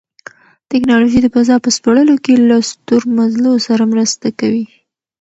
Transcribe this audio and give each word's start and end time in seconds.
تکنالوژي 0.71 1.19
د 1.21 1.27
فضا 1.35 1.55
په 1.65 1.69
سپړلو 1.77 2.15
کې 2.25 2.33
له 2.49 2.57
ستورمزلو 2.71 3.53
سره 3.67 3.83
مرسته 3.93 4.27
کوي. 4.39 4.65